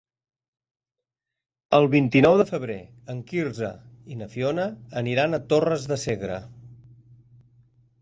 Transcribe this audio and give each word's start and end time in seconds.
El 1.79 1.85
vint-i-nou 1.91 2.39
de 2.41 2.47
febrer 2.53 2.79
en 3.15 3.21
Quirze 3.33 3.71
i 4.15 4.19
na 4.25 4.31
Fiona 4.35 4.69
aniran 5.05 5.43
a 5.43 5.45
Torres 5.55 5.91
de 5.93 6.03
Segre. 6.09 6.43